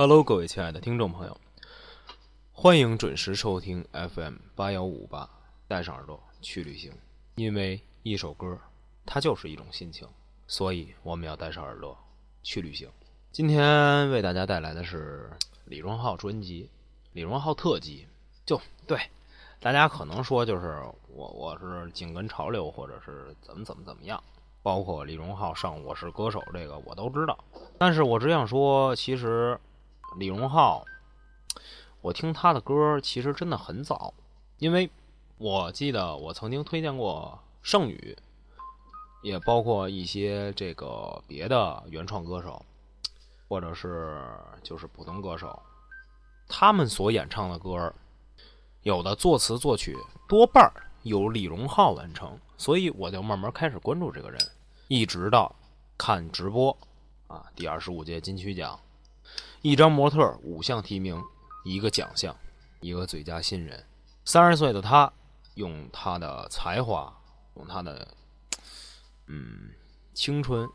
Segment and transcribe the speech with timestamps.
[0.00, 1.36] Hello，各位亲爱的听众朋友，
[2.52, 5.28] 欢迎准时收听 FM 八幺五八，
[5.68, 6.90] 带上耳朵去旅行。
[7.34, 8.58] 因为一首歌，
[9.04, 10.08] 它就是一种心情，
[10.46, 11.94] 所以我们要带上耳朵
[12.42, 12.88] 去旅行。
[13.30, 15.30] 今天为大家带来的是
[15.66, 16.64] 李荣浩专辑
[17.12, 18.06] 《李荣浩特辑》，
[18.46, 18.98] 就对
[19.60, 24.24] 大家可能说就是我我是紧跟潮流，或者是怎么怎么怎么样。
[24.62, 27.38] 包括李荣浩上《我是歌手》这个我都知道，
[27.76, 29.60] 但是我只想说，其实
[30.16, 30.84] 李荣浩，
[32.00, 34.12] 我听他的歌其实真的很早，
[34.58, 34.90] 因为
[35.38, 38.16] 我记得我曾经推荐过盛宇，
[39.22, 42.64] 也包括一些这个别的原创歌手，
[43.48, 44.22] 或者是
[44.62, 45.62] 就是普通歌手，
[46.48, 47.94] 他们所演唱的歌，
[48.82, 49.96] 有的作词作曲
[50.28, 50.86] 多半儿。
[51.02, 54.38] 由李荣浩完成，所以我就慢慢开始关注这个人，
[54.88, 55.56] 一直到
[55.96, 56.76] 看直播
[57.26, 57.46] 啊。
[57.56, 58.78] 第二十五届金曲奖，
[59.62, 61.22] 一张模特五项提名，
[61.64, 62.34] 一个奖项，
[62.80, 63.84] 一个最佳新人。
[64.24, 65.12] 三十岁的他，
[65.54, 67.12] 用他的才华，
[67.56, 68.06] 用他的
[69.26, 69.70] 嗯
[70.14, 70.68] 青春，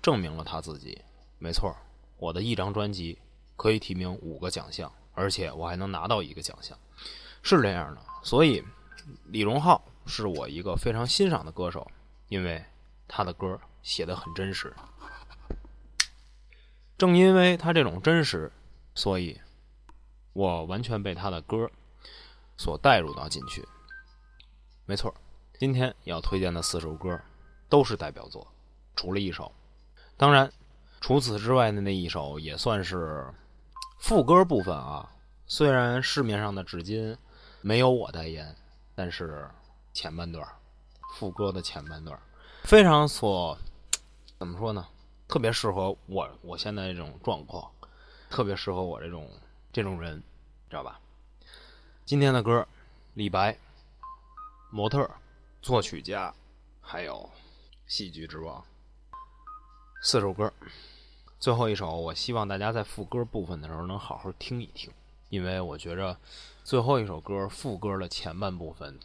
[0.00, 1.00] 证明了他自己。
[1.38, 1.74] 没错，
[2.18, 3.18] 我的一张专辑
[3.56, 6.78] 可以提名五个奖项，而且我还能拿到一个奖项，
[7.42, 8.00] 是这样的。
[8.22, 8.62] 所以。
[9.26, 11.84] 李荣浩是我一个非常欣赏的歌手，
[12.28, 12.64] 因为
[13.08, 14.72] 他的歌写的很真实。
[16.98, 18.50] 正因为他这种真实，
[18.94, 19.40] 所以
[20.32, 21.70] 我完全被他的歌
[22.56, 23.66] 所带入到进去。
[24.86, 25.14] 没错，
[25.58, 27.20] 今天要推荐的四首歌
[27.68, 28.46] 都是代表作，
[28.94, 29.52] 除了一首。
[30.16, 30.52] 当然，
[31.00, 33.32] 除此之外的那一首也算是
[33.98, 35.10] 副歌部分啊。
[35.46, 37.16] 虽然市面上的纸巾
[37.60, 38.56] 没有我代言。
[38.94, 39.48] 但是
[39.94, 40.46] 前半段
[41.14, 42.16] 副歌的前半段
[42.62, 43.56] 非常所
[44.38, 44.86] 怎么说呢？
[45.32, 47.72] 特别适合我我现在这种状况，
[48.28, 49.30] 特别适合我这种
[49.72, 50.22] 这种人，
[50.68, 51.00] 知道吧？
[52.04, 52.68] 今天的歌，
[53.14, 53.56] 李白、
[54.70, 55.10] 模特、
[55.62, 56.34] 作曲家，
[56.82, 57.30] 还有
[57.86, 58.62] 戏剧之王，
[60.02, 60.52] 四首歌。
[61.40, 64.92] 最后一首，我希望大家在副歌部分的时候能好好听一听，
[65.30, 66.14] 因为我觉着。
[66.62, 69.00] 最后一首歌副歌的前半部分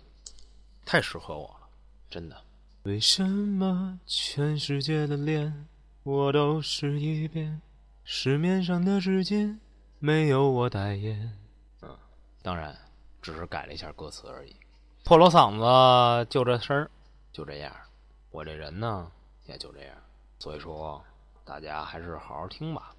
[0.84, 1.70] 太适合我了，
[2.10, 2.44] 真的。
[2.84, 5.66] 为什么全世界的脸
[6.10, 7.62] 我都是一遍？
[8.06, 9.60] 市面上的纸巾
[10.00, 11.38] 没有我代言。
[11.82, 11.98] 嗯，
[12.42, 12.74] 当然
[13.22, 14.56] 只是改了一下歌词而已。
[15.04, 16.90] 破锣嗓子就这声儿，
[17.34, 17.76] 就这样。
[18.32, 19.12] 我这人呢
[19.48, 19.98] 也就这样。
[20.40, 21.04] 所以说
[21.44, 22.96] 大家还是好好听吧。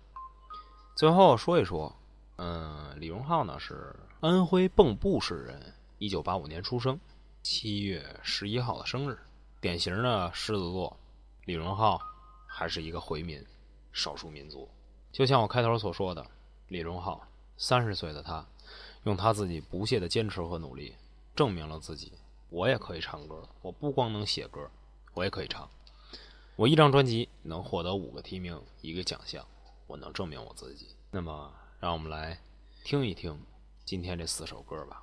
[0.95, 1.91] 最后说一说，
[2.37, 3.97] 嗯，李荣浩呢是。
[4.21, 7.01] 安徽蚌埠市人，一九八五年出生，
[7.43, 9.19] 七月十一号的生日，
[9.63, 10.95] 典型的狮子座。
[11.47, 11.99] 李荣浩
[12.49, 13.47] 还是一个回民，
[13.93, 14.69] 少数民族。
[15.13, 16.27] 就像我开头所说的，
[16.67, 17.23] 李荣浩
[17.57, 18.45] 三十岁的他，
[19.05, 20.97] 用他自己不懈的坚持和努力，
[21.37, 22.13] 证明了自己。
[22.51, 24.69] 我也可以唱歌，我不光能写歌，
[25.15, 25.71] 我也可以唱。
[26.57, 29.47] 我一张专辑能获得五个提名，一个奖项，
[29.87, 30.89] 我能证明我自己。
[31.11, 32.41] 那么，让我们来
[32.83, 33.41] 听一听。
[33.85, 35.03] 今天这四首歌吧。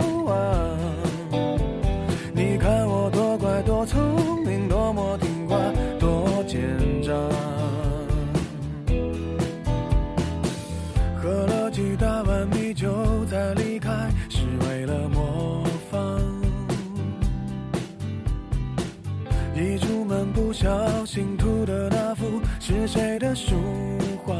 [23.31, 23.55] 的书
[24.25, 24.35] 画？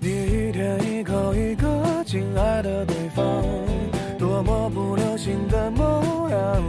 [0.00, 3.24] 你一天一口一个亲爱的对方，
[4.18, 6.64] 多么不流行的模样，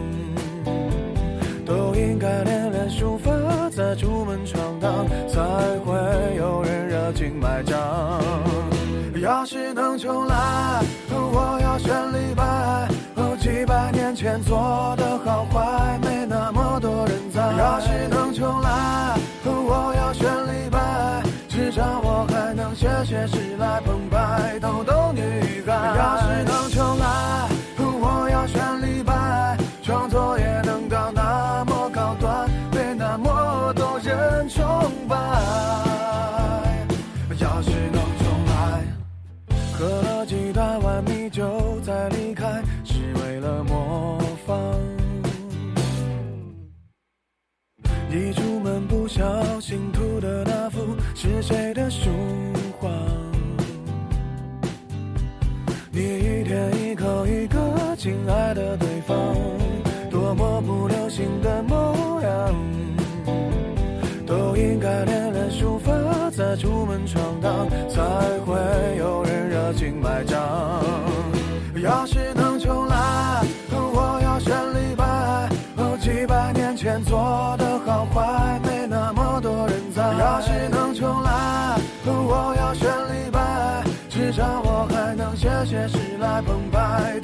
[1.65, 3.31] 都应该练练书法
[3.71, 5.41] 再出门闯荡，才
[5.83, 8.21] 会有人热情买账。
[9.19, 12.87] 要是能重来，我要选李白。
[13.39, 17.41] 几百年前做的好坏，没那么多人在。
[17.41, 19.04] 要是能重来，
[23.27, 25.21] 时来澎湃逗逗女
[84.35, 87.17] 像我还能写写诗来澎湃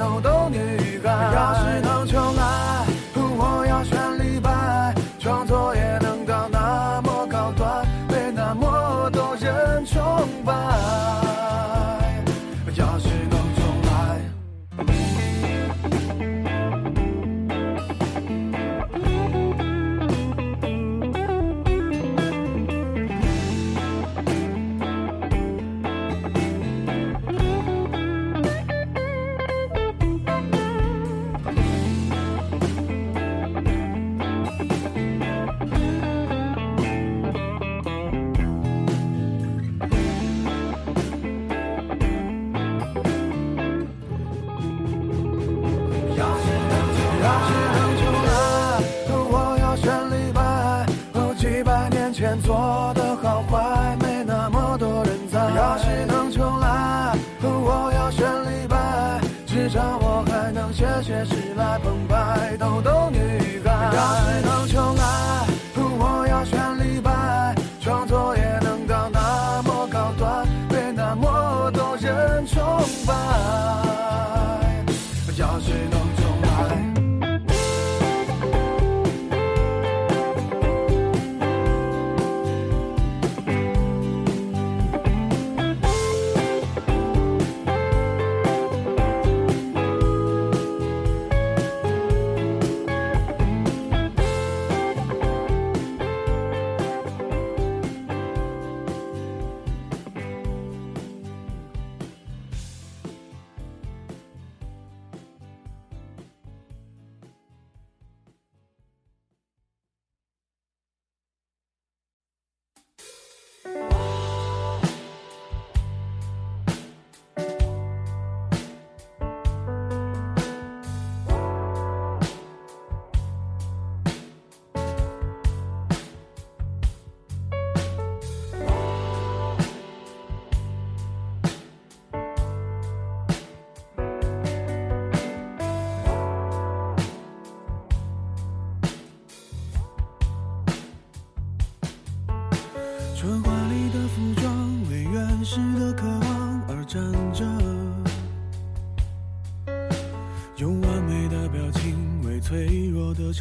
[75.42, 76.01] 下水道。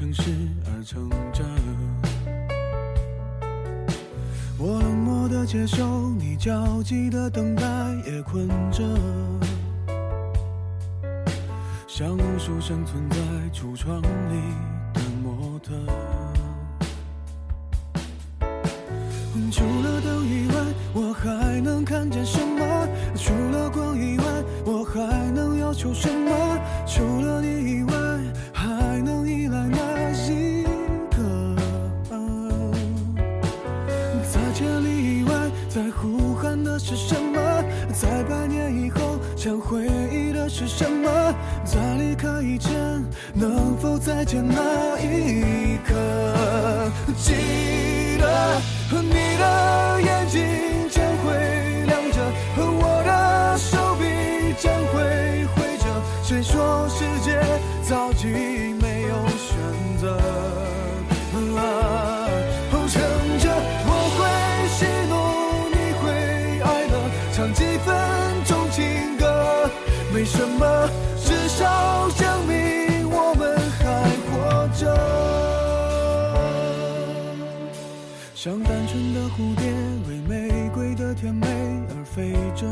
[0.01, 0.23] 城市
[0.65, 1.45] 而撑着
[4.57, 7.63] 我冷漠的接受你焦急的等待
[8.07, 8.83] 也困着
[11.87, 13.17] 像无数生存在
[13.53, 14.80] 橱窗里
[40.61, 41.09] 是什么？
[41.65, 42.71] 在离开以前，
[43.33, 45.95] 能否再见那一刻？
[47.17, 47.33] 记
[48.19, 48.61] 得，
[48.93, 50.43] 你的眼睛
[50.91, 52.21] 将会亮着。
[81.15, 81.47] 甜美
[81.89, 82.67] 而飞着，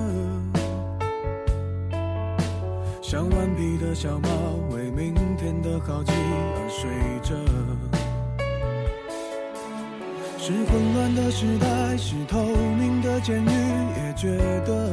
[3.03, 4.29] 像顽皮的小猫
[4.71, 6.89] 为明天的好奇而睡
[7.23, 7.35] 着。
[10.39, 12.43] 是混乱的时代，是透
[12.79, 14.89] 明的监狱，也觉得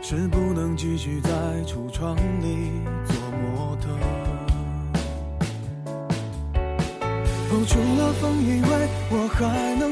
[0.00, 1.30] 是不能继续在
[1.66, 2.70] 橱窗里
[3.06, 3.90] 做模特。
[7.50, 9.91] 哦，除了风以外，我还能。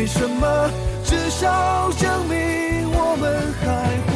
[0.00, 0.70] 歌，没什么，
[1.04, 4.09] 至少证明我们还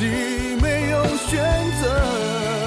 [0.00, 1.38] 已没有选
[1.80, 2.57] 择？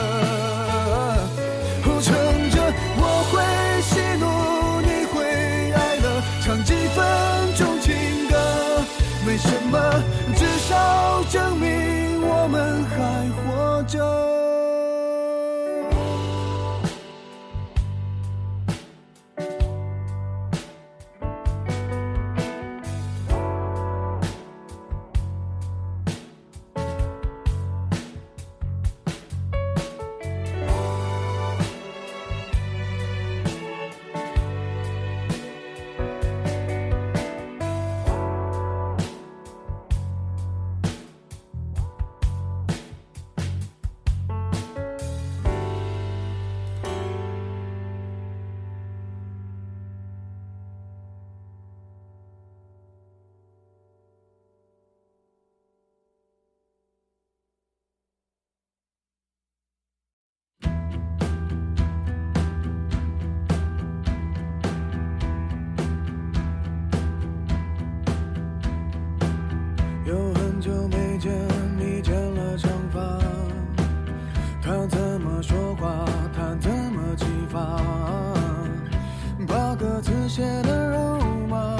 [80.34, 81.20] 写的肉
[81.50, 81.76] 麻，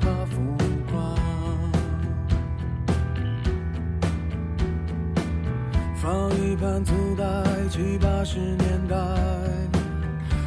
[0.00, 0.56] 怕浮
[0.88, 1.16] 夸，
[5.96, 7.24] 放一盘磁带，
[7.68, 8.96] 七八十年代，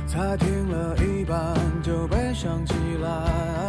[0.07, 1.53] 才听了一半
[1.83, 3.60] 就悲伤起来。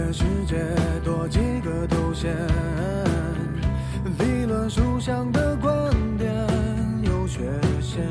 [0.00, 0.56] 看几眼世界，
[1.04, 2.34] 多几个头衔。
[4.18, 5.72] 理论书上的观
[6.16, 6.32] 点
[7.02, 7.40] 有缺
[7.80, 8.02] 陷。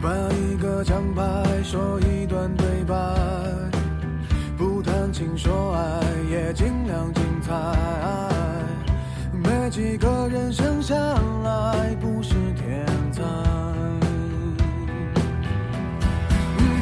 [0.00, 1.22] 把一个奖牌，
[1.62, 2.94] 说一段对白，
[4.56, 6.00] 不谈情说爱，
[6.30, 7.52] 也尽量精彩。
[9.32, 10.94] 没几个人生下
[11.44, 12.34] 来不是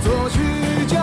[0.05, 0.39] 作曲
[0.87, 1.03] 家，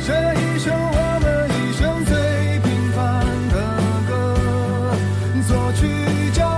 [0.00, 2.12] 写一首我们一生最
[2.58, 2.98] 平凡
[3.50, 3.54] 的
[4.08, 4.12] 歌。
[5.46, 5.86] 作曲
[6.32, 6.53] 家，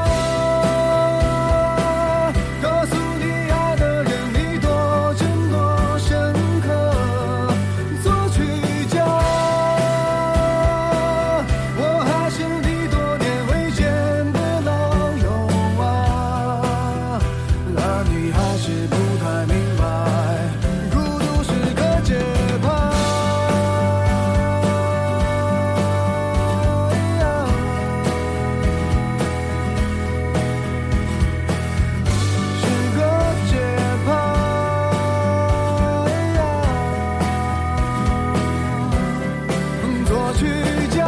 [40.36, 40.46] 作曲
[40.90, 41.06] 家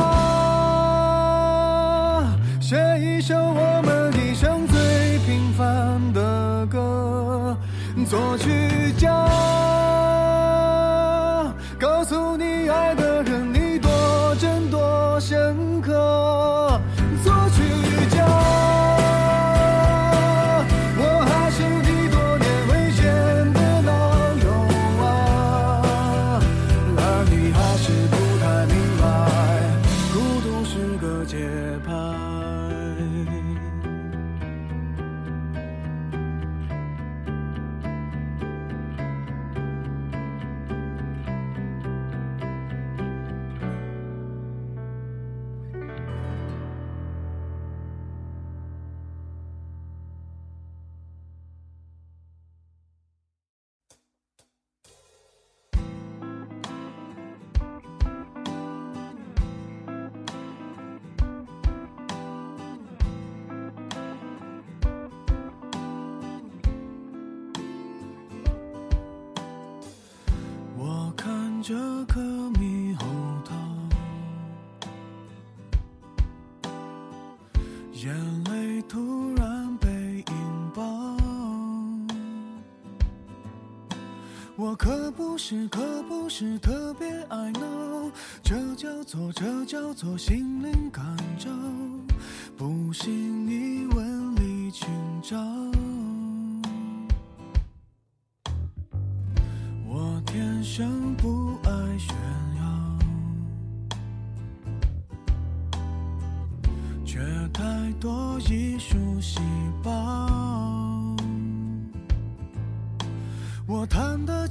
[2.60, 7.54] 写一首我们一生最平凡的歌，
[8.08, 9.37] 作曲家。
[71.68, 71.74] 这
[72.06, 72.18] 颗
[72.54, 73.04] 猕猴
[73.44, 73.54] 桃，
[77.92, 80.34] 眼泪突然被引
[80.74, 80.82] 爆。
[84.56, 88.10] 我可不是，可不是特别爱闹，
[88.42, 91.04] 这叫做，这叫做心灵感
[91.38, 91.50] 召。
[92.56, 94.88] 不信你问李清
[95.20, 95.36] 照。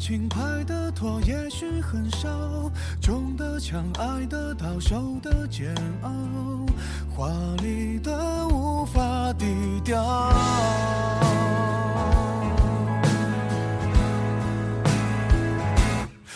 [0.07, 2.29] 轻，拍得拖，也许很少，
[3.01, 6.09] 中的枪，爱得到，受的煎熬，
[7.13, 7.27] 华
[7.61, 9.01] 丽的无法
[9.33, 9.45] 低
[9.83, 10.01] 调。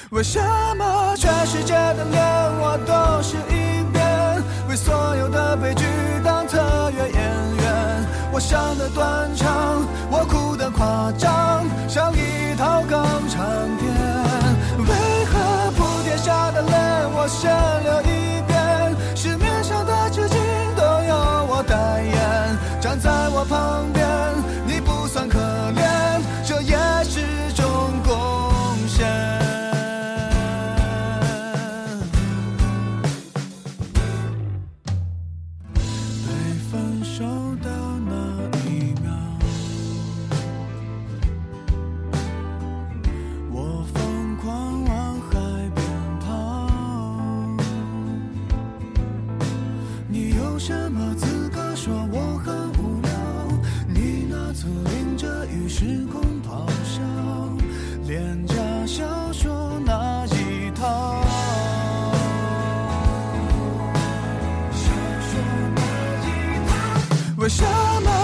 [0.10, 0.38] 为什
[0.78, 2.22] 么全世界的脸
[2.60, 4.44] 我都是一遍？
[4.68, 5.86] 为所有的悲剧
[8.42, 13.46] 想的断肠，我哭的夸张，像一套港产
[13.78, 13.88] 片。
[14.80, 16.74] 为何铺天下的泪
[17.14, 17.52] 我先
[17.84, 18.58] 流一遍？
[19.16, 20.36] 市面上的纸巾
[20.76, 21.16] 都由
[21.50, 24.04] 我代言，站在我旁边，
[67.42, 67.64] 为什
[68.04, 68.21] 么